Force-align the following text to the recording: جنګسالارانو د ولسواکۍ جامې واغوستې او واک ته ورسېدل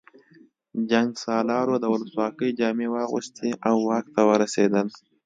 جنګسالارانو 0.89 1.75
د 1.83 1.85
ولسواکۍ 1.93 2.49
جامې 2.59 2.87
واغوستې 2.93 3.49
او 3.67 3.75
واک 3.87 4.05
ته 4.15 4.21
ورسېدل 4.29 4.87